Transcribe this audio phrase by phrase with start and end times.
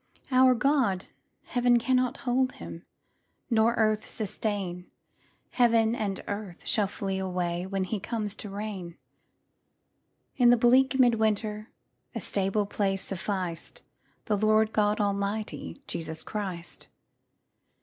[0.31, 1.05] Our God,
[1.43, 2.87] heaven cannot hold Him,
[3.51, 4.89] Nor earth sustain;
[5.51, 8.97] Heaven and earth shall flee away When He comes to reign:
[10.37, 11.69] In the bleak mid winter
[12.15, 13.83] A stable place sufficed
[14.25, 16.87] The Lord God Almighty, Jesus Christ.